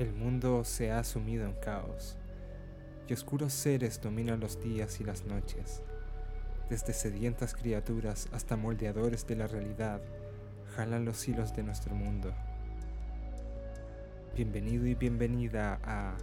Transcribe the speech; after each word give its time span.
El 0.00 0.14
mundo 0.14 0.64
se 0.64 0.90
ha 0.92 1.04
sumido 1.04 1.44
en 1.44 1.52
caos, 1.52 2.16
y 3.06 3.12
oscuros 3.12 3.52
seres 3.52 4.00
dominan 4.00 4.40
los 4.40 4.58
días 4.58 4.98
y 4.98 5.04
las 5.04 5.26
noches. 5.26 5.82
Desde 6.70 6.94
sedientas 6.94 7.52
criaturas 7.52 8.26
hasta 8.32 8.56
moldeadores 8.56 9.26
de 9.26 9.36
la 9.36 9.46
realidad, 9.46 10.00
jalan 10.74 11.04
los 11.04 11.28
hilos 11.28 11.54
de 11.54 11.64
nuestro 11.64 11.94
mundo. 11.94 12.32
Bienvenido 14.34 14.86
y 14.86 14.94
bienvenida 14.94 15.78
a 15.84 16.16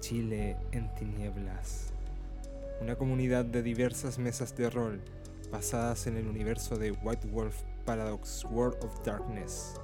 Chile 0.00 0.56
en 0.72 0.92
Tinieblas, 0.96 1.92
una 2.80 2.96
comunidad 2.96 3.44
de 3.44 3.62
diversas 3.62 4.18
mesas 4.18 4.56
de 4.56 4.68
rol 4.68 5.00
basadas 5.52 6.08
en 6.08 6.16
el 6.16 6.26
universo 6.26 6.76
de 6.76 6.90
White 6.90 7.28
Wolf 7.28 7.62
Paradox 7.84 8.44
World 8.50 8.82
of 8.82 9.00
Darkness. 9.04 9.74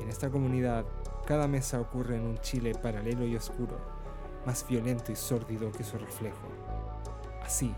En 0.00 0.08
esta 0.08 0.30
comunidad, 0.30 0.86
cada 1.26 1.48
mesa 1.48 1.80
ocurre 1.80 2.16
en 2.16 2.24
un 2.24 2.38
Chile 2.38 2.72
paralelo 2.80 3.26
y 3.26 3.34
oscuro, 3.34 3.76
más 4.46 4.66
violento 4.66 5.10
y 5.10 5.16
sórdido 5.16 5.72
que 5.72 5.82
su 5.82 5.98
reflejo. 5.98 6.46
Así, 7.42 7.74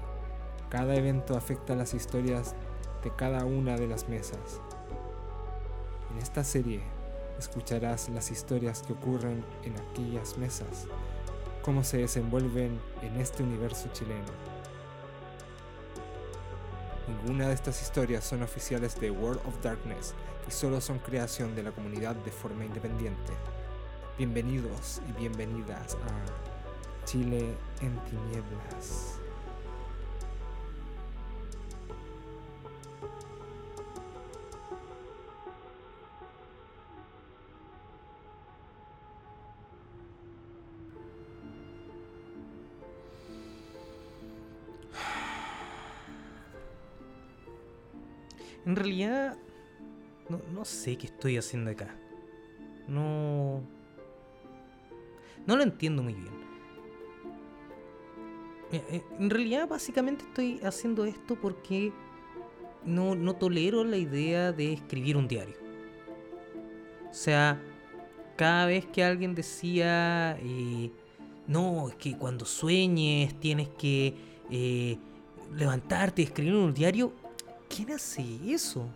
cada 0.68 0.94
evento 0.94 1.34
afecta 1.34 1.74
las 1.74 1.94
historias 1.94 2.54
de 3.02 3.10
cada 3.16 3.46
una 3.46 3.76
de 3.76 3.86
las 3.86 4.06
mesas. 4.08 4.60
En 6.12 6.18
esta 6.18 6.44
serie 6.44 6.82
escucharás 7.38 8.10
las 8.10 8.30
historias 8.30 8.82
que 8.82 8.92
ocurren 8.92 9.42
en 9.62 9.74
aquellas 9.80 10.36
mesas, 10.36 10.86
cómo 11.62 11.84
se 11.84 11.98
desenvuelven 11.98 12.78
en 13.00 13.16
este 13.16 13.42
universo 13.42 13.88
chileno. 13.92 14.58
Ninguna 17.08 17.48
de 17.48 17.54
estas 17.54 17.80
historias 17.80 18.24
son 18.24 18.42
oficiales 18.42 19.00
de 19.00 19.10
World 19.10 19.40
of 19.46 19.62
Darkness 19.62 20.14
y 20.48 20.50
solo 20.50 20.80
son 20.80 20.98
creación 20.98 21.54
de 21.54 21.62
la 21.62 21.72
comunidad 21.72 22.16
de 22.16 22.30
forma 22.30 22.64
independiente. 22.64 23.32
Bienvenidos 24.16 25.02
y 25.06 25.12
bienvenidas 25.12 25.94
a 25.96 27.04
Chile 27.04 27.54
en 27.82 27.98
Tinieblas. 28.04 29.20
En 48.64 48.76
realidad, 48.76 49.36
no, 50.58 50.64
sé 50.64 50.96
qué 50.96 51.06
estoy 51.06 51.36
haciendo 51.36 51.70
acá. 51.70 51.94
No. 52.88 53.62
No 55.46 55.56
lo 55.56 55.62
entiendo 55.62 56.02
muy 56.02 56.14
bien. 56.14 56.32
Eh, 58.72 59.02
en 59.18 59.30
realidad, 59.30 59.68
básicamente 59.68 60.24
estoy 60.24 60.60
haciendo 60.62 61.04
esto 61.04 61.36
porque 61.40 61.92
no, 62.84 63.14
no 63.14 63.36
tolero 63.36 63.84
la 63.84 63.96
idea 63.96 64.52
de 64.52 64.72
escribir 64.72 65.16
un 65.16 65.28
diario. 65.28 65.56
O 67.10 67.14
sea, 67.14 67.62
cada 68.36 68.66
vez 68.66 68.84
que 68.86 69.02
alguien 69.02 69.34
decía, 69.34 70.38
eh, 70.42 70.90
no, 71.46 71.88
es 71.88 71.94
que 71.94 72.16
cuando 72.16 72.44
sueñes 72.44 73.38
tienes 73.40 73.68
que 73.70 74.14
eh, 74.50 74.98
levantarte 75.56 76.22
y 76.22 76.24
escribir 76.26 76.54
un 76.54 76.74
diario, 76.74 77.12
¿Quién 77.68 77.92
hace 77.92 78.24
eso? 78.46 78.88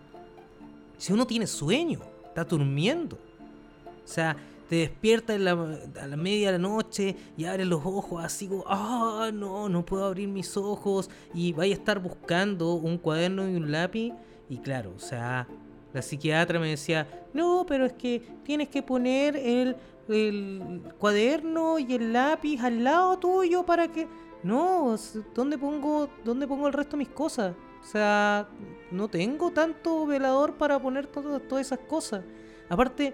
Si 1.02 1.12
uno 1.12 1.26
tiene 1.26 1.48
sueño, 1.48 1.98
está 2.26 2.44
durmiendo. 2.44 3.16
O 3.16 4.06
sea, 4.08 4.36
te 4.68 4.76
despiertas 4.76 5.34
a 5.34 6.06
la 6.06 6.16
media 6.16 6.52
de 6.52 6.58
la 6.58 6.62
noche 6.62 7.16
y 7.36 7.44
abres 7.44 7.66
los 7.66 7.84
ojos 7.84 8.24
así 8.24 8.46
como, 8.46 8.62
ah, 8.68 9.32
no, 9.34 9.68
no 9.68 9.84
puedo 9.84 10.04
abrir 10.04 10.28
mis 10.28 10.56
ojos. 10.56 11.10
Y 11.34 11.54
vaya 11.54 11.74
a 11.74 11.78
estar 11.78 11.98
buscando 11.98 12.74
un 12.74 12.98
cuaderno 12.98 13.50
y 13.50 13.56
un 13.56 13.72
lápiz. 13.72 14.12
Y 14.48 14.58
claro, 14.58 14.92
o 14.96 15.00
sea, 15.00 15.48
la 15.92 16.02
psiquiatra 16.02 16.60
me 16.60 16.68
decía, 16.68 17.08
no, 17.34 17.64
pero 17.66 17.84
es 17.84 17.94
que 17.94 18.22
tienes 18.44 18.68
que 18.68 18.84
poner 18.84 19.34
el, 19.34 19.74
el 20.08 20.84
cuaderno 21.00 21.80
y 21.80 21.94
el 21.94 22.12
lápiz 22.12 22.60
al 22.60 22.84
lado 22.84 23.18
tuyo 23.18 23.64
para 23.64 23.88
que... 23.88 24.06
No, 24.44 24.94
¿dónde 25.34 25.58
pongo, 25.58 26.08
¿dónde 26.24 26.46
pongo 26.46 26.68
el 26.68 26.72
resto 26.72 26.92
de 26.92 26.98
mis 26.98 27.08
cosas? 27.08 27.56
O 27.82 27.84
sea, 27.84 28.48
no 28.90 29.08
tengo 29.08 29.50
tanto 29.50 30.06
velador 30.06 30.54
para 30.54 30.80
poner 30.80 31.06
todas 31.08 31.66
esas 31.66 31.80
cosas. 31.80 32.24
Aparte, 32.68 33.12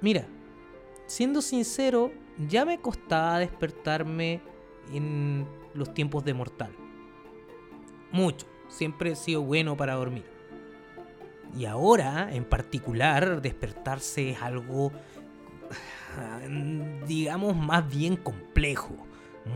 mira, 0.00 0.26
siendo 1.06 1.42
sincero, 1.42 2.10
ya 2.48 2.64
me 2.64 2.80
costaba 2.80 3.38
despertarme 3.38 4.40
en 4.92 5.46
los 5.74 5.92
tiempos 5.92 6.24
de 6.24 6.34
mortal. 6.34 6.72
Mucho. 8.10 8.46
Siempre 8.68 9.12
he 9.12 9.16
sido 9.16 9.42
bueno 9.42 9.76
para 9.76 9.94
dormir. 9.94 10.24
Y 11.56 11.64
ahora, 11.66 12.32
en 12.32 12.44
particular, 12.44 13.42
despertarse 13.42 14.30
es 14.30 14.40
algo, 14.40 14.92
digamos, 17.06 17.56
más 17.56 17.88
bien 17.88 18.16
complejo. 18.16 18.94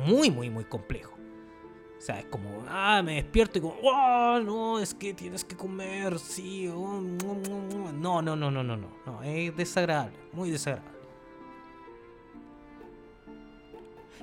Muy, 0.07 0.31
muy, 0.31 0.51
muy 0.51 0.65
complejo. 0.65 1.15
O 2.05 2.07
sea, 2.07 2.19
es 2.19 2.27
como, 2.27 2.63
ah, 2.69 3.01
me 3.03 3.15
despierto 3.15 3.57
y 3.57 3.63
como, 3.63 3.77
oh, 3.83 4.39
no, 4.39 4.79
es 4.79 4.93
que 4.93 5.15
tienes 5.15 5.43
que 5.43 5.57
comer, 5.57 6.19
sí, 6.19 6.69
oh, 6.69 7.01
no, 7.01 7.35
no, 7.35 8.21
no, 8.21 8.37
no, 8.37 8.51
no, 8.51 8.63
no, 8.63 8.77
no, 8.77 9.23
es 9.23 9.57
desagradable, 9.57 10.15
muy 10.31 10.51
desagradable. 10.51 10.99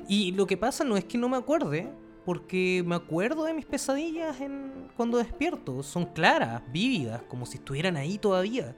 Y 0.08 0.31
lo 0.34 0.46
que 0.46 0.58
pasa 0.58 0.84
no 0.84 0.96
es 0.96 1.06
que 1.06 1.18
no 1.18 1.28
me 1.28 1.38
acuerde, 1.38 1.92
porque 2.24 2.84
me 2.86 2.94
acuerdo 2.94 3.46
de 3.46 3.56
mis 3.56 3.66
pesadillas 3.66 4.40
en, 4.42 4.92
cuando 4.96 5.18
despierto, 5.18 5.81
son 5.81 6.06
claras, 6.06 6.62
vívidas, 6.72 7.24
como 7.24 7.48
si 7.48 7.58
estuvieran 7.58 7.98
ahí 7.98 8.19
todavía. 8.19 8.75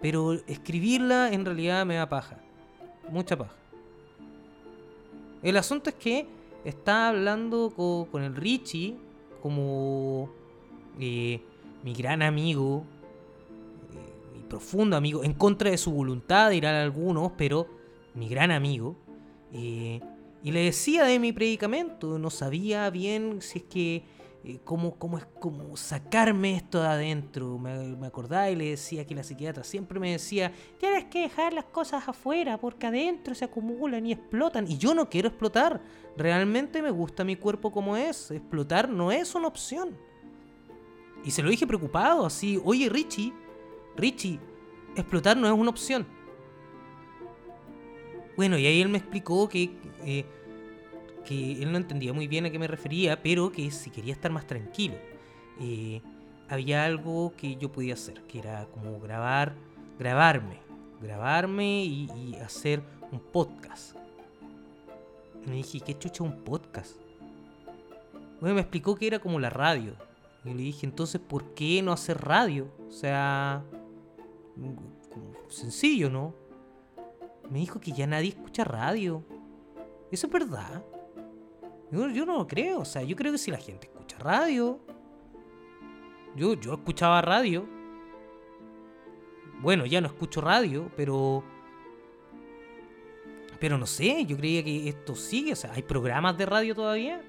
Pero 0.00 0.32
escribirla 0.46 1.30
en 1.30 1.44
realidad 1.44 1.84
me 1.84 1.96
da 1.96 2.08
paja, 2.08 2.38
mucha 3.10 3.36
paja. 3.36 3.56
El 5.42 5.58
asunto 5.58 5.90
es 5.90 5.96
que 5.96 6.37
estaba 6.64 7.08
hablando 7.08 7.70
con, 7.70 8.22
el 8.22 8.34
Richie 8.34 8.96
como 9.42 10.30
eh, 10.98 11.40
mi 11.84 11.94
gran 11.94 12.22
amigo, 12.22 12.84
eh, 13.92 14.36
mi 14.36 14.42
profundo 14.42 14.96
amigo, 14.96 15.22
en 15.24 15.34
contra 15.34 15.70
de 15.70 15.78
su 15.78 15.92
voluntad, 15.92 16.50
dirán 16.50 16.74
algunos, 16.74 17.32
pero 17.36 17.66
mi 18.14 18.28
gran 18.28 18.50
amigo. 18.50 18.96
Eh, 19.52 20.00
y 20.42 20.52
le 20.52 20.60
decía 20.60 21.04
de 21.04 21.18
mi 21.18 21.32
predicamento, 21.32 22.18
no 22.18 22.30
sabía 22.30 22.90
bien 22.90 23.40
si 23.40 23.58
es 23.58 23.64
que 23.64 24.02
eh, 24.48 24.60
cómo, 24.64 24.96
es 25.18 25.26
como 25.38 25.76
sacarme 25.76 26.56
esto 26.56 26.80
de 26.80 26.86
adentro. 26.88 27.58
Me, 27.58 28.06
acordaba 28.06 28.48
y 28.48 28.56
le 28.56 28.70
decía 28.70 29.06
que 29.06 29.14
la 29.14 29.22
psiquiatra 29.22 29.62
siempre 29.62 30.00
me 30.00 30.12
decía, 30.12 30.50
tienes 30.78 31.04
que 31.04 31.20
dejar 31.20 31.52
las 31.52 31.66
cosas 31.66 32.08
afuera 32.08 32.56
porque 32.56 32.86
adentro 32.86 33.34
se 33.34 33.44
acumulan 33.44 34.06
y 34.06 34.12
explotan. 34.12 34.66
Y 34.66 34.78
yo 34.78 34.94
no 34.94 35.10
quiero 35.10 35.28
explotar. 35.28 35.82
Realmente 36.16 36.80
me 36.80 36.90
gusta 36.90 37.24
mi 37.24 37.36
cuerpo 37.36 37.70
como 37.70 37.94
es. 37.94 38.30
Explotar 38.30 38.88
no 38.88 39.12
es 39.12 39.34
una 39.34 39.48
opción. 39.48 39.94
Y 41.22 41.30
se 41.30 41.42
lo 41.42 41.50
dije 41.50 41.66
preocupado, 41.66 42.24
así, 42.24 42.58
oye 42.64 42.88
Richie, 42.88 43.34
Richie, 43.96 44.40
explotar 44.96 45.36
no 45.36 45.46
es 45.46 45.52
una 45.52 45.68
opción. 45.68 46.06
Bueno, 48.34 48.56
y 48.56 48.64
ahí 48.64 48.80
él 48.80 48.88
me 48.88 48.96
explicó 48.96 49.46
que... 49.46 49.76
Eh, 50.04 50.24
que 51.28 51.62
él 51.62 51.70
no 51.70 51.76
entendía 51.76 52.14
muy 52.14 52.26
bien 52.26 52.46
a 52.46 52.50
qué 52.50 52.58
me 52.58 52.66
refería, 52.66 53.22
pero 53.22 53.52
que 53.52 53.70
si 53.70 53.90
quería 53.90 54.14
estar 54.14 54.32
más 54.32 54.46
tranquilo, 54.46 54.94
eh, 55.60 56.00
había 56.48 56.86
algo 56.86 57.34
que 57.36 57.56
yo 57.56 57.70
podía 57.70 57.92
hacer, 57.92 58.22
que 58.22 58.38
era 58.38 58.64
como 58.72 58.98
grabar, 58.98 59.54
grabarme, 59.98 60.58
grabarme 61.02 61.84
y, 61.84 62.34
hacer 62.42 62.82
un 63.12 63.20
podcast. 63.20 63.94
Y 65.44 65.50
me 65.50 65.56
dije, 65.56 65.80
¿qué 65.80 65.98
chucha 65.98 66.24
un 66.24 66.44
podcast? 66.44 66.96
Bueno, 68.40 68.54
me 68.54 68.62
explicó 68.62 68.94
que 68.94 69.06
era 69.06 69.18
como 69.18 69.38
la 69.38 69.50
radio. 69.50 69.96
Y 70.46 70.54
le 70.54 70.62
dije, 70.62 70.86
entonces, 70.86 71.20
¿por 71.20 71.52
qué 71.52 71.82
no 71.82 71.92
hacer 71.92 72.22
radio? 72.22 72.72
O 72.88 72.90
sea, 72.90 73.62
sencillo, 75.50 76.08
¿no? 76.08 76.34
Me 77.50 77.58
dijo 77.58 77.80
que 77.80 77.92
ya 77.92 78.06
nadie 78.06 78.30
escucha 78.30 78.64
radio. 78.64 79.22
¿Eso 80.10 80.26
es 80.26 80.32
verdad? 80.32 80.82
Yo, 81.90 82.26
no 82.26 82.38
lo 82.38 82.46
creo, 82.46 82.80
o 82.80 82.84
sea, 82.84 83.02
yo 83.02 83.16
creo 83.16 83.32
que 83.32 83.38
si 83.38 83.50
la 83.50 83.58
gente 83.58 83.86
escucha 83.86 84.18
radio. 84.18 84.78
Yo, 86.36 86.54
yo 86.54 86.74
escuchaba 86.74 87.22
radio. 87.22 87.66
Bueno, 89.60 89.86
ya 89.86 90.00
no 90.00 90.06
escucho 90.06 90.40
radio, 90.40 90.90
pero. 90.96 91.42
Pero 93.58 93.76
no 93.76 93.86
sé, 93.86 94.24
yo 94.24 94.36
creía 94.36 94.62
que 94.62 94.88
esto 94.88 95.16
sigue. 95.16 95.52
O 95.52 95.56
sea, 95.56 95.72
¿hay 95.72 95.82
programas 95.82 96.36
de 96.36 96.46
radio 96.46 96.74
todavía? 96.74 97.22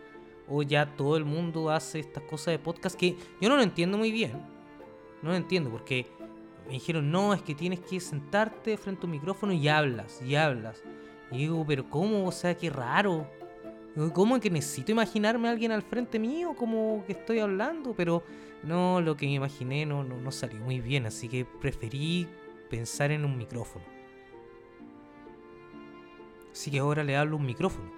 ¿O 0.47 0.61
ya 0.61 0.95
todo 0.95 1.15
el 1.15 1.25
mundo 1.25 1.69
hace 1.69 1.99
estas 1.99 2.23
cosas 2.23 2.47
de 2.47 2.59
podcast 2.59 2.99
que 2.99 3.15
yo 3.39 3.49
no 3.49 3.55
lo 3.55 3.63
entiendo 3.63 3.97
muy 3.97 4.11
bien? 4.11 4.33
No 5.21 5.29
lo 5.29 5.35
entiendo 5.35 5.69
porque 5.69 6.07
me 6.67 6.73
dijeron, 6.73 7.09
no, 7.09 7.33
es 7.33 7.41
que 7.41 7.55
tienes 7.55 7.79
que 7.79 7.99
sentarte 7.99 8.77
frente 8.77 9.03
a 9.03 9.05
un 9.05 9.11
micrófono 9.11 9.53
y 9.53 9.67
hablas, 9.67 10.21
y 10.21 10.35
hablas. 10.35 10.83
Y 11.31 11.39
digo, 11.39 11.65
pero 11.67 11.89
¿cómo? 11.89 12.27
O 12.27 12.31
sea, 12.31 12.55
qué 12.55 12.69
raro. 12.69 13.27
¿Cómo 14.13 14.39
que 14.39 14.49
necesito 14.49 14.91
imaginarme 14.91 15.47
a 15.47 15.51
alguien 15.51 15.71
al 15.71 15.81
frente 15.81 16.19
mío 16.19 16.53
como 16.55 17.03
que 17.05 17.13
estoy 17.13 17.39
hablando? 17.39 17.93
Pero 17.95 18.23
no, 18.63 19.01
lo 19.01 19.17
que 19.17 19.25
me 19.25 19.33
imaginé 19.33 19.85
no, 19.85 20.03
no, 20.03 20.19
no 20.19 20.31
salió 20.31 20.59
muy 20.59 20.79
bien, 20.79 21.05
así 21.05 21.27
que 21.27 21.45
preferí 21.45 22.27
pensar 22.69 23.11
en 23.11 23.25
un 23.25 23.37
micrófono. 23.37 23.85
Así 26.51 26.71
que 26.71 26.79
ahora 26.79 27.03
le 27.03 27.17
hablo 27.17 27.37
un 27.37 27.45
micrófono. 27.45 27.91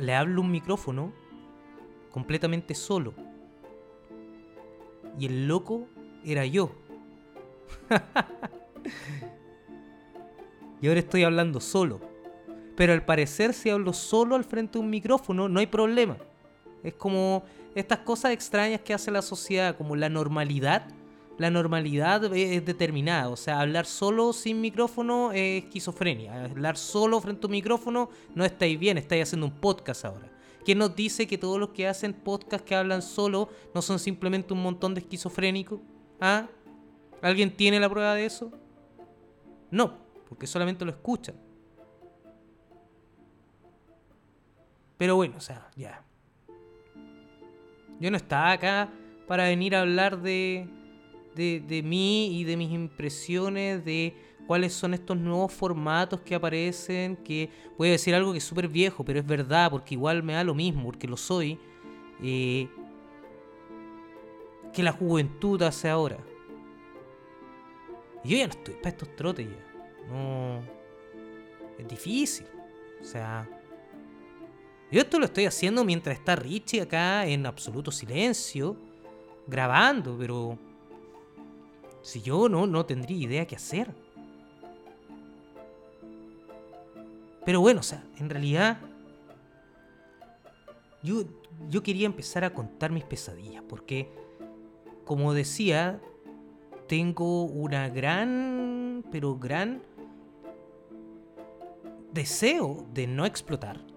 Le 0.00 0.14
hablo 0.14 0.42
un 0.42 0.50
micrófono 0.50 1.12
completamente 2.10 2.74
solo. 2.74 3.14
Y 5.18 5.26
el 5.26 5.48
loco 5.48 5.88
era 6.24 6.44
yo. 6.44 6.72
y 10.80 10.88
ahora 10.88 11.00
estoy 11.00 11.24
hablando 11.24 11.60
solo. 11.60 12.15
Pero 12.76 12.92
al 12.92 13.04
parecer 13.04 13.54
si 13.54 13.70
hablo 13.70 13.92
solo 13.92 14.36
al 14.36 14.44
frente 14.44 14.74
de 14.74 14.84
un 14.84 14.90
micrófono 14.90 15.48
no 15.48 15.60
hay 15.60 15.66
problema. 15.66 16.16
Es 16.82 16.94
como 16.94 17.42
estas 17.74 18.00
cosas 18.00 18.32
extrañas 18.32 18.80
que 18.80 18.94
hace 18.94 19.10
la 19.10 19.22
sociedad, 19.22 19.76
como 19.76 19.96
la 19.96 20.08
normalidad. 20.08 20.88
La 21.38 21.50
normalidad 21.50 22.24
es 22.34 22.64
determinada, 22.64 23.28
o 23.28 23.36
sea, 23.36 23.60
hablar 23.60 23.84
solo 23.84 24.32
sin 24.32 24.58
micrófono 24.62 25.32
es 25.32 25.64
esquizofrenia. 25.64 26.44
Hablar 26.44 26.78
solo 26.78 27.20
frente 27.20 27.44
a 27.44 27.48
un 27.48 27.52
micrófono 27.52 28.08
no 28.34 28.44
estáis 28.44 28.78
bien, 28.78 28.96
estáis 28.96 29.24
haciendo 29.24 29.46
un 29.46 29.52
podcast 29.52 30.06
ahora. 30.06 30.30
¿Quién 30.64 30.78
nos 30.78 30.96
dice 30.96 31.26
que 31.26 31.36
todos 31.36 31.60
los 31.60 31.70
que 31.70 31.86
hacen 31.86 32.14
podcast 32.14 32.64
que 32.64 32.74
hablan 32.74 33.02
solo 33.02 33.50
no 33.74 33.82
son 33.82 33.98
simplemente 33.98 34.54
un 34.54 34.62
montón 34.62 34.94
de 34.94 35.00
esquizofrénicos? 35.00 35.80
¿Ah? 36.20 36.46
¿Alguien 37.20 37.54
tiene 37.54 37.78
la 37.78 37.90
prueba 37.90 38.14
de 38.14 38.24
eso? 38.24 38.50
No, 39.70 39.98
porque 40.28 40.46
solamente 40.46 40.84
lo 40.84 40.90
escuchan. 40.90 41.45
Pero 44.98 45.16
bueno, 45.16 45.34
o 45.36 45.40
sea, 45.40 45.68
ya. 45.76 46.02
Yo 48.00 48.10
no 48.10 48.16
estaba 48.16 48.52
acá 48.52 48.92
para 49.26 49.44
venir 49.44 49.74
a 49.74 49.80
hablar 49.80 50.20
de, 50.20 50.68
de, 51.34 51.60
de, 51.60 51.82
mí 51.82 52.38
y 52.38 52.44
de 52.44 52.56
mis 52.56 52.70
impresiones, 52.70 53.84
de 53.84 54.14
cuáles 54.46 54.72
son 54.72 54.94
estos 54.94 55.16
nuevos 55.16 55.52
formatos 55.52 56.20
que 56.20 56.34
aparecen, 56.34 57.16
que 57.16 57.50
voy 57.76 57.88
a 57.88 57.92
decir 57.92 58.14
algo 58.14 58.32
que 58.32 58.38
es 58.38 58.44
súper 58.44 58.68
viejo, 58.68 59.04
pero 59.04 59.18
es 59.18 59.26
verdad, 59.26 59.70
porque 59.70 59.94
igual 59.94 60.22
me 60.22 60.34
da 60.34 60.44
lo 60.44 60.54
mismo, 60.54 60.84
porque 60.84 61.08
lo 61.08 61.16
soy, 61.16 61.58
eh, 62.22 62.68
que 64.72 64.82
la 64.82 64.92
juventud 64.92 65.60
hace 65.62 65.88
ahora. 65.88 66.18
Y 68.24 68.30
yo 68.30 68.36
ya 68.38 68.46
no 68.46 68.52
estoy 68.52 68.74
para 68.74 68.88
estos 68.90 69.14
trotes 69.16 69.48
ya. 69.48 70.08
No. 70.08 70.60
Es 71.78 71.88
difícil. 71.88 72.46
O 73.00 73.04
sea, 73.04 73.48
yo 74.90 75.00
esto 75.00 75.18
lo 75.18 75.24
estoy 75.24 75.46
haciendo 75.46 75.84
mientras 75.84 76.16
está 76.16 76.36
Richie 76.36 76.80
acá 76.80 77.26
en 77.26 77.44
absoluto 77.44 77.90
silencio, 77.90 78.76
grabando, 79.46 80.16
pero 80.16 80.58
si 82.02 82.22
yo 82.22 82.48
no, 82.48 82.66
no 82.66 82.86
tendría 82.86 83.18
idea 83.18 83.46
qué 83.46 83.56
hacer. 83.56 83.92
Pero 87.44 87.60
bueno, 87.60 87.80
o 87.80 87.82
sea, 87.82 88.04
en 88.18 88.30
realidad 88.30 88.78
yo, 91.02 91.24
yo 91.68 91.82
quería 91.82 92.06
empezar 92.06 92.44
a 92.44 92.54
contar 92.54 92.92
mis 92.92 93.04
pesadillas, 93.04 93.64
porque 93.68 94.08
como 95.04 95.34
decía, 95.34 96.00
tengo 96.86 97.44
una 97.44 97.88
gran, 97.88 99.04
pero 99.10 99.36
gran 99.36 99.82
deseo 102.12 102.86
de 102.92 103.08
no 103.08 103.26
explotar 103.26 103.95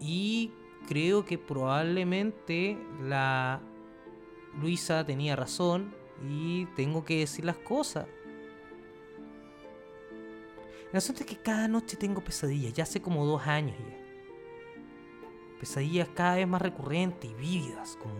y 0.00 0.52
creo 0.86 1.24
que 1.24 1.38
probablemente 1.38 2.78
la 3.02 3.60
Luisa 4.60 5.04
tenía 5.04 5.36
razón 5.36 5.94
y 6.28 6.66
tengo 6.76 7.04
que 7.04 7.18
decir 7.20 7.44
las 7.44 7.58
cosas. 7.58 8.06
El 10.90 10.96
asunto 10.96 11.20
es 11.20 11.26
que 11.26 11.36
cada 11.36 11.68
noche 11.68 11.96
tengo 11.96 12.22
pesadillas, 12.22 12.72
ya 12.72 12.84
hace 12.84 13.02
como 13.02 13.26
dos 13.26 13.46
años 13.46 13.76
ya. 13.78 13.96
Pesadillas 15.60 16.08
cada 16.14 16.36
vez 16.36 16.48
más 16.48 16.62
recurrentes 16.62 17.30
y 17.30 17.34
vívidas, 17.34 17.98
como 18.00 18.14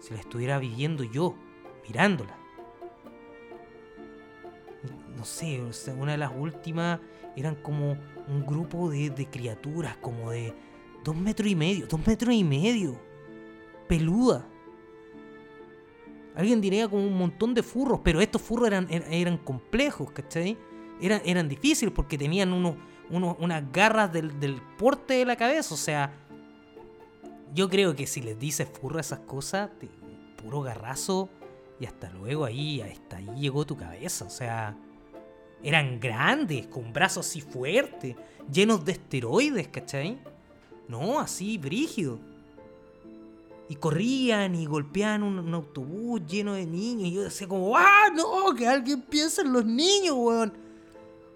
si 0.00 0.12
la 0.12 0.20
estuviera 0.20 0.58
viviendo 0.58 1.04
yo, 1.04 1.34
mirándola. 1.86 2.36
No 5.16 5.24
sé, 5.24 5.62
una 5.96 6.12
de 6.12 6.18
las 6.18 6.32
últimas 6.36 7.00
eran 7.36 7.54
como 7.54 7.96
un 8.28 8.44
grupo 8.44 8.90
de 8.90 9.28
criaturas, 9.30 9.96
como 9.98 10.32
de, 10.32 10.52
Dos 11.04 11.16
metros 11.16 11.48
y 11.48 11.56
medio, 11.56 11.86
dos 11.86 12.06
metros 12.06 12.34
y 12.34 12.44
medio. 12.44 12.98
Peluda. 13.88 14.46
Alguien 16.34 16.60
diría 16.60 16.88
como 16.88 17.06
un 17.06 17.16
montón 17.16 17.52
de 17.54 17.62
furros, 17.62 18.00
pero 18.02 18.20
estos 18.20 18.40
furros 18.40 18.68
eran, 18.68 18.86
eran 18.90 19.36
complejos, 19.38 20.10
¿cachai? 20.12 20.56
Eran, 21.00 21.20
eran 21.24 21.48
difíciles 21.48 21.92
porque 21.94 22.16
tenían 22.16 22.52
unos, 22.52 22.76
unas 23.10 23.70
garras 23.72 24.12
del, 24.12 24.38
del, 24.40 24.60
porte 24.78 25.14
de 25.14 25.24
la 25.26 25.36
cabeza. 25.36 25.74
O 25.74 25.78
sea, 25.78 26.12
yo 27.52 27.68
creo 27.68 27.94
que 27.94 28.06
si 28.06 28.22
les 28.22 28.38
dices 28.38 28.68
furro 28.68 28.98
esas 28.98 29.18
cosas, 29.20 29.70
puro 30.42 30.62
garrazo 30.62 31.28
y 31.78 31.86
hasta 31.86 32.10
luego 32.10 32.44
ahí, 32.44 32.80
hasta 32.80 33.16
ahí 33.18 33.28
llegó 33.36 33.66
tu 33.66 33.76
cabeza. 33.76 34.24
O 34.24 34.30
sea, 34.30 34.76
eran 35.62 36.00
grandes, 36.00 36.66
con 36.66 36.92
brazos 36.92 37.26
así 37.26 37.40
fuertes, 37.40 38.16
llenos 38.50 38.84
de 38.84 38.92
esteroides, 38.92 39.68
¿cachai? 39.68 40.18
No, 40.92 41.18
así, 41.18 41.56
brígido. 41.56 42.18
Y 43.66 43.76
corrían 43.76 44.54
y 44.54 44.66
golpeaban 44.66 45.22
un, 45.22 45.54
autobús 45.54 46.20
lleno 46.26 46.52
de 46.52 46.66
niños. 46.66 47.08
Y 47.08 47.12
yo 47.14 47.22
decía 47.22 47.48
como, 47.48 47.74
¡ah, 47.74 48.10
no! 48.14 48.54
Que 48.54 48.68
alguien 48.68 49.00
piense 49.00 49.40
en 49.40 49.54
los 49.54 49.64
niños, 49.64 50.14
weón. 50.14 50.52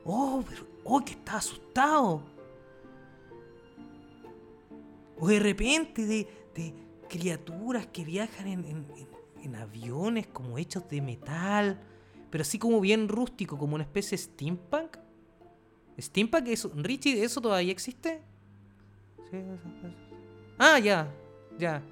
Oh, 0.05 0.45
pero, 0.47 0.67
oh, 0.85 1.03
que 1.03 1.13
estaba 1.13 1.39
asustado. 1.39 2.23
O 5.19 5.27
de 5.27 5.39
repente 5.39 6.05
de, 6.05 6.75
criaturas 7.09 7.87
que 7.87 8.05
viajan 8.05 8.49
en, 8.49 8.87
en, 9.43 9.57
aviones 9.57 10.27
como 10.27 10.59
hechos 10.59 10.87
de 10.91 11.01
metal. 11.01 11.81
Pero 12.29 12.43
así 12.43 12.59
como 12.59 12.79
bien 12.83 13.09
rústico, 13.09 13.57
como 13.57 13.75
una 13.75 13.85
especie 13.85 14.19
de 14.19 14.23
steampunk. 14.23 14.99
¿Steampunk? 15.99 16.47
Eso, 16.49 16.71
Richie, 16.77 17.25
¿eso 17.25 17.41
todavía 17.41 17.73
existe? 17.73 18.36
Ah, 20.59 20.79
ya, 20.79 21.13
ya. 21.59 21.83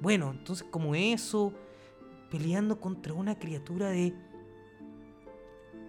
Bueno, 0.00 0.30
entonces 0.32 0.66
como 0.70 0.94
eso, 0.94 1.52
peleando 2.30 2.80
contra 2.80 3.14
una 3.14 3.38
criatura 3.38 3.90
de 3.90 4.14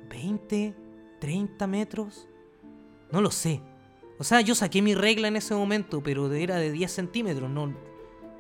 20, 0.10 0.76
30 1.20 1.68
metros. 1.68 2.28
No 3.12 3.22
lo 3.22 3.32
sé. 3.32 3.62
O 4.18 4.24
sea, 4.24 4.42
yo 4.42 4.56
saqué 4.56 4.82
mi 4.82 4.96
regla 4.96 5.28
en 5.28 5.36
ese 5.36 5.54
momento, 5.54 6.02
pero 6.02 6.32
era 6.32 6.56
de 6.56 6.72
10 6.72 6.92
centímetros. 6.92 7.50
No, 7.50 7.74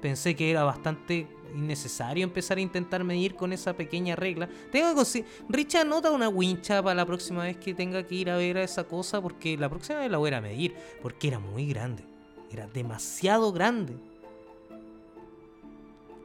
pensé 0.05 0.35
que 0.35 0.51
era 0.51 0.63
bastante 0.63 1.27
innecesario 1.55 2.24
empezar 2.24 2.59
a 2.59 2.62
intentar 2.62 3.03
medir 3.03 3.33
con 3.33 3.51
esa 3.51 3.74
pequeña 3.74 4.15
regla. 4.15 4.47
Tengo 4.71 4.93
que 5.03 5.25
Richard 5.50 5.88
anota 5.88 6.12
una 6.12 6.29
wincha 6.29 6.83
para 6.83 6.93
la 6.93 7.07
próxima 7.07 7.41
vez 7.41 7.57
que 7.57 7.74
tenga 7.74 8.05
que 8.05 8.13
ir 8.13 8.29
a 8.29 8.38
ver 8.38 8.57
a 8.57 8.63
esa 8.63 8.83
cosa, 8.83 9.19
porque 9.19 9.57
la 9.57 9.67
próxima 9.67 9.97
vez 10.01 10.12
la 10.12 10.19
voy 10.19 10.31
a 10.31 10.41
medir, 10.41 10.75
porque 11.01 11.29
era 11.29 11.39
muy 11.39 11.65
grande. 11.65 12.03
Era 12.51 12.67
demasiado 12.67 13.51
grande. 13.51 13.97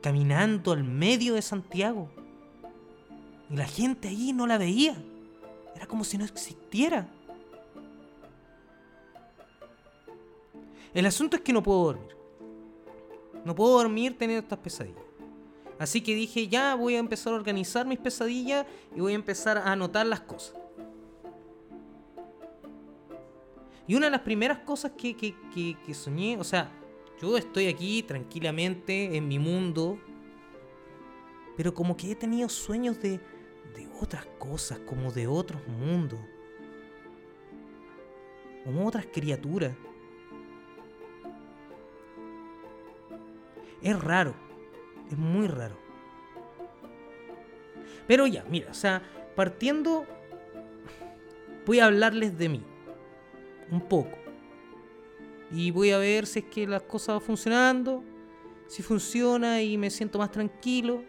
Caminando 0.03 0.73
al 0.73 0.85
medio 0.85 1.33
de 1.33 1.41
Santiago. 1.41 2.11
Y 3.49 3.57
la 3.57 3.67
gente 3.67 4.09
allí 4.09 4.35
no 4.35 4.47
la 4.47 4.59
veía. 4.59 5.03
Era 5.75 5.87
como 5.87 6.05
si 6.05 6.19
no 6.19 6.27
existiera. 6.27 7.09
El 10.93 11.07
asunto 11.07 11.37
es 11.37 11.43
que 11.43 11.55
no 11.55 11.63
puedo 11.63 11.83
dormir. 11.85 12.20
No 13.45 13.55
puedo 13.55 13.79
dormir 13.79 14.17
teniendo 14.19 14.43
estas 14.43 14.59
pesadillas. 14.59 15.05
Así 15.79 16.03
que 16.03 16.15
dije, 16.15 16.47
ya 16.47 16.75
voy 16.75 16.97
a 16.97 16.99
empezar 16.99 17.33
a 17.33 17.37
organizar 17.37 17.87
mis 17.87 17.99
pesadillas 17.99 18.67
y 18.95 19.01
voy 19.01 19.13
a 19.13 19.15
empezar 19.15 19.57
a 19.57 19.73
anotar 19.73 20.05
las 20.05 20.21
cosas. 20.21 20.61
Y 23.87 23.95
una 23.95 24.07
de 24.07 24.13
las 24.13 24.21
primeras 24.21 24.59
cosas 24.59 24.93
que, 24.93 25.17
que, 25.17 25.95
soñé, 25.95 26.37
o 26.39 26.45
sea, 26.45 26.71
yo 27.21 27.37
estoy 27.37 27.67
aquí 27.67 28.03
tranquilamente 28.03 29.17
en 29.17 29.27
mi 29.27 29.39
mundo, 29.39 29.99
pero 31.57 31.73
como 31.73 31.97
que 31.97 32.13
he 32.13 32.15
tenido 32.15 32.49
sueños 32.49 33.01
de, 33.01 33.19
de 33.75 33.89
otras 34.01 34.27
cosas, 34.39 34.79
como 34.81 35.11
de 35.11 35.27
otros 35.27 35.67
mundos, 35.67 36.21
como 38.65 38.87
otras 38.87 39.07
criaturas. 39.07 39.75
Es 43.83 44.01
raro, 44.01 44.35
Es 45.11 45.17
muy 45.17 45.47
raro. 45.49 45.77
Pero 48.07 48.27
ya, 48.27 48.45
mira, 48.49 48.71
o 48.71 48.75
sea, 48.75 49.03
partiendo, 49.37 50.05
voy 51.65 51.79
a 51.79 51.87
hablarles 51.87 52.37
de 52.37 52.49
mí. 52.49 52.63
Un 53.71 53.81
poco. 53.81 54.19
Y 55.53 55.71
voy 55.71 55.91
a 55.91 55.99
ver 55.99 56.27
si 56.27 56.41
es 56.41 56.45
que 56.47 56.67
las 56.67 56.83
cosas 56.83 57.17
van 57.17 57.23
funcionando. 57.23 58.05
Si 58.67 58.83
funciona 58.83 59.63
y 59.63 59.77
me 59.79 59.91
siento 59.91 60.19
más 60.19 60.31
tranquilo, 60.31 61.03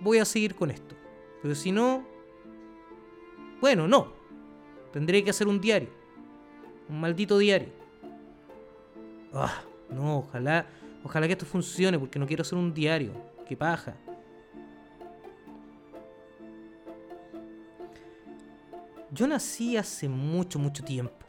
voy 0.00 0.18
a 0.18 0.24
seguir 0.24 0.54
con 0.54 0.70
esto. 0.70 0.94
Pero 1.40 1.54
si 1.54 1.72
no, 1.72 2.06
bueno, 3.60 3.86
no. 3.86 4.12
Tendré 4.92 5.22
que 5.22 5.30
hacer 5.30 5.48
un 5.48 5.60
diario. 5.60 5.88
Un 6.88 7.00
maldito 7.00 7.38
diario. 7.38 7.68
Ah, 9.32 9.62
no, 9.92 10.18
ojalá, 10.18 10.66
ojalá 11.04 11.26
que 11.26 11.32
esto 11.32 11.46
funcione 11.46 11.98
porque 11.98 12.18
no 12.18 12.26
quiero 12.26 12.42
hacer 12.42 12.58
un 12.58 12.72
diario. 12.72 13.12
Qué 13.46 13.56
paja. 13.56 13.96
Yo 19.12 19.26
nací 19.26 19.76
hace 19.76 20.08
mucho, 20.08 20.58
mucho 20.58 20.82
tiempo. 20.82 21.26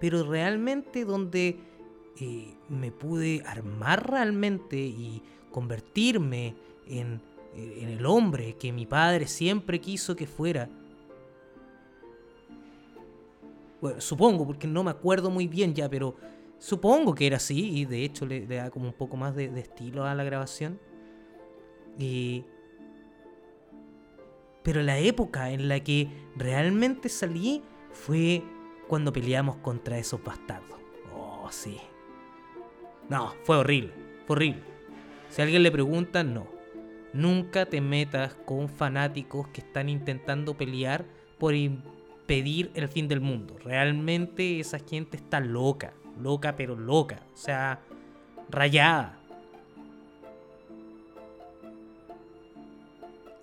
Pero 0.00 0.22
realmente 0.22 1.04
donde 1.04 1.60
eh, 2.20 2.54
me 2.68 2.90
pude 2.90 3.42
armar 3.44 4.08
realmente 4.10 4.76
y 4.78 5.22
convertirme 5.50 6.54
en, 6.86 7.20
en 7.54 7.88
el 7.88 8.06
hombre 8.06 8.56
que 8.56 8.72
mi 8.72 8.86
padre 8.86 9.26
siempre 9.26 9.80
quiso 9.80 10.16
que 10.16 10.26
fuera. 10.26 10.70
Bueno, 13.80 14.00
supongo, 14.00 14.46
porque 14.46 14.66
no 14.66 14.82
me 14.82 14.90
acuerdo 14.90 15.30
muy 15.30 15.46
bien 15.46 15.74
ya, 15.74 15.88
pero 15.88 16.16
supongo 16.58 17.14
que 17.14 17.26
era 17.26 17.36
así 17.36 17.78
y 17.78 17.84
de 17.84 18.04
hecho 18.04 18.26
le, 18.26 18.46
da 18.46 18.70
como 18.70 18.86
un 18.86 18.92
poco 18.92 19.16
más 19.16 19.34
de, 19.34 19.46
estilo 19.58 20.04
a 20.04 20.14
la 20.14 20.24
grabación. 20.24 20.78
Y 21.98 22.44
pero 24.62 24.82
la 24.82 24.98
época 24.98 25.50
en 25.50 25.68
la 25.68 25.80
que 25.80 26.08
realmente 26.36 27.08
salí 27.08 27.62
fue 27.92 28.42
cuando 28.86 29.12
peleamos 29.12 29.56
contra 29.56 29.98
esos 29.98 30.22
bastardos. 30.22 30.78
Oh, 31.14 31.48
sí. 31.50 31.78
No, 33.08 33.34
fue 33.44 33.56
horrible, 33.56 33.92
fue 34.26 34.36
horrible. 34.36 34.62
Si 35.30 35.40
alguien 35.40 35.62
le 35.62 35.70
pregunta, 35.70 36.22
no. 36.22 36.46
Nunca 37.14 37.66
te 37.66 37.80
metas 37.80 38.34
con 38.34 38.68
fanáticos 38.68 39.48
que 39.48 39.62
están 39.62 39.88
intentando 39.88 40.56
pelear 40.56 41.06
por 41.38 41.54
impedir 41.54 42.70
el 42.74 42.88
fin 42.88 43.08
del 43.08 43.20
mundo. 43.20 43.56
Realmente 43.64 44.60
esa 44.60 44.78
gente 44.78 45.16
está 45.16 45.40
loca, 45.40 45.94
loca 46.20 46.56
pero 46.56 46.76
loca. 46.76 47.22
O 47.32 47.36
sea, 47.36 47.80
rayada. 48.48 49.18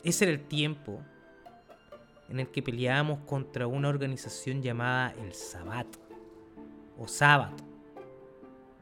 Ese 0.03 0.25
era 0.25 0.34
el 0.34 0.41
tiempo 0.41 1.01
en 2.29 2.39
el 2.39 2.50
que 2.50 2.62
peleábamos 2.62 3.20
contra 3.25 3.67
una 3.67 3.89
organización 3.89 4.62
llamada 4.62 5.13
el 5.20 5.34
Sabbat 5.34 5.88
o 6.98 7.08
Sábado 7.08 7.55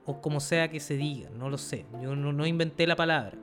o 0.05 0.21
como 0.21 0.39
sea 0.39 0.69
que 0.69 0.79
se 0.79 0.95
diga, 0.97 1.29
no 1.31 1.49
lo 1.49 1.57
sé, 1.57 1.85
yo 2.01 2.15
no, 2.15 2.31
no 2.33 2.45
inventé 2.45 2.85
la 2.85 2.95
palabra. 2.95 3.37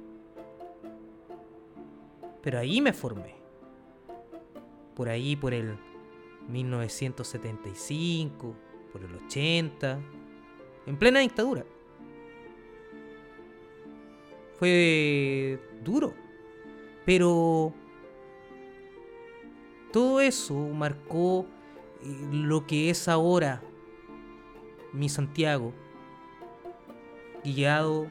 Pero 2.42 2.59
ahí 2.59 2.80
me 2.80 2.92
formé. 2.92 3.35
Por 4.95 5.09
ahí, 5.09 5.35
por 5.37 5.54
el 5.54 5.78
1975, 6.49 8.54
por 8.92 9.02
el 9.02 9.14
80, 9.26 10.00
en 10.90 10.97
plena 10.97 11.20
dictadura. 11.20 11.64
Fue 14.59 15.59
duro, 15.85 16.14
pero 17.06 17.73
todo 19.92 20.20
eso 20.20 20.54
marcó 20.54 21.47
eh, 22.02 22.28
lo 22.32 22.66
que 22.66 22.90
es 22.90 23.06
ahora 23.06 23.62
mi 24.92 25.09
Santiago, 25.09 25.73
guiado 27.44 28.11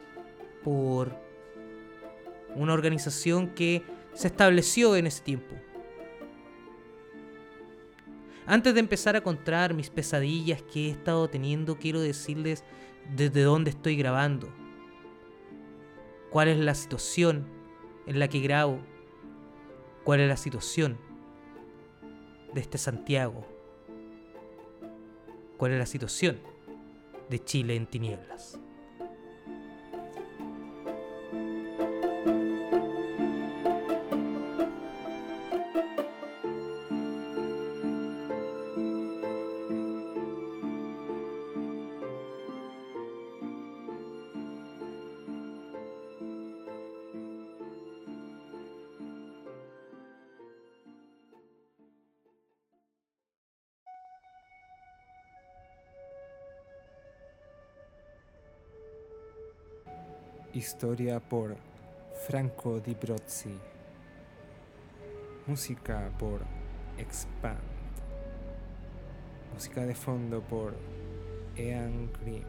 por 0.63 1.13
una 2.55 2.74
organización 2.74 3.50
que 3.50 3.83
se 4.13 4.27
estableció 4.27 4.95
en 4.95 5.07
ese 5.07 5.21
tiempo. 5.21 5.53
Antes 8.49 8.73
de 8.73 8.79
empezar 8.79 9.15
a 9.15 9.21
contar 9.21 9.75
mis 9.75 9.91
pesadillas 9.91 10.63
que 10.63 10.87
he 10.87 10.89
estado 10.89 11.29
teniendo, 11.29 11.77
quiero 11.77 12.01
decirles 12.01 12.63
desde 13.15 13.43
dónde 13.43 13.69
estoy 13.69 13.95
grabando, 13.95 14.51
cuál 16.31 16.47
es 16.47 16.57
la 16.57 16.73
situación 16.73 17.47
en 18.07 18.17
la 18.17 18.27
que 18.27 18.39
grabo, 18.39 18.79
cuál 20.03 20.21
es 20.21 20.27
la 20.27 20.35
situación 20.35 20.97
de 22.51 22.61
este 22.61 22.79
Santiago, 22.79 23.45
cuál 25.57 25.73
es 25.73 25.77
la 25.77 25.85
situación 25.85 26.39
de 27.29 27.43
Chile 27.43 27.75
en 27.75 27.85
tinieblas. 27.85 28.59
Historia 60.59 61.21
por 61.21 61.55
Franco 62.27 62.81
Di 62.81 62.93
Brozzi. 62.93 63.57
Música 65.47 66.11
por 66.19 66.41
Expand. 66.97 67.61
Música 69.53 69.85
de 69.85 69.95
fondo 69.95 70.41
por 70.41 70.75
Ean 71.55 72.11
Grimm. 72.11 72.43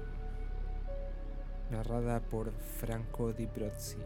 Narrada 1.70 2.18
por 2.18 2.50
Franco 2.80 3.32
Di 3.32 3.46
Brozzi. 3.46 3.98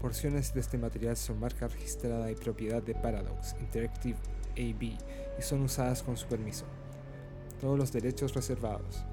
Porciones 0.00 0.54
de 0.54 0.60
este 0.60 0.78
material 0.78 1.16
son 1.16 1.40
marca 1.40 1.66
registrada 1.66 2.30
y 2.30 2.36
propiedad 2.36 2.84
de 2.84 2.94
Paradox 2.94 3.56
Interactive 3.58 4.18
AB 4.52 4.82
y 4.82 5.42
son 5.42 5.62
usadas 5.62 6.04
con 6.04 6.16
su 6.16 6.28
permiso. 6.28 6.66
Todos 7.60 7.76
los 7.76 7.90
derechos 7.90 8.32
reservados. 8.32 9.04